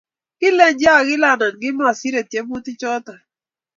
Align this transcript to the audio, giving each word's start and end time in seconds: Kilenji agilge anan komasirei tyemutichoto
Kilenji 0.39 0.87
agilge 0.95 1.27
anan 1.33 1.55
komasirei 1.61 2.27
tyemutichoto 2.29 3.13